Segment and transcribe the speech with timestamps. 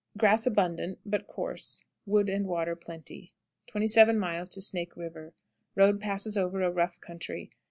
[0.17, 3.35] Grass abundant, but coarse; wood and water plenty.
[3.67, 4.19] 27.
[4.47, 5.35] Snake River.
[5.75, 7.51] Road passes over a rough country.